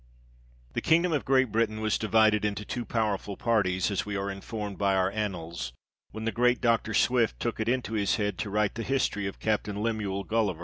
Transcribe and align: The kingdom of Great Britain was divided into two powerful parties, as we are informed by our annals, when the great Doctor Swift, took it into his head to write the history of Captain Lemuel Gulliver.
The 0.73 0.81
kingdom 0.81 1.11
of 1.11 1.25
Great 1.25 1.51
Britain 1.51 1.79
was 1.79 1.99
divided 1.99 2.43
into 2.43 2.65
two 2.65 2.85
powerful 2.85 3.37
parties, 3.37 3.91
as 3.91 4.03
we 4.03 4.15
are 4.15 4.31
informed 4.31 4.79
by 4.79 4.95
our 4.95 5.11
annals, 5.11 5.73
when 6.09 6.25
the 6.25 6.31
great 6.31 6.59
Doctor 6.59 6.95
Swift, 6.95 7.39
took 7.39 7.59
it 7.59 7.69
into 7.69 7.93
his 7.93 8.15
head 8.15 8.39
to 8.39 8.49
write 8.49 8.73
the 8.73 8.81
history 8.81 9.27
of 9.27 9.37
Captain 9.39 9.79
Lemuel 9.79 10.23
Gulliver. 10.23 10.59